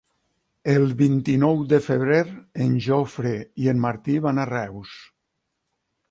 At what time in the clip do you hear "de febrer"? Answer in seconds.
1.73-2.21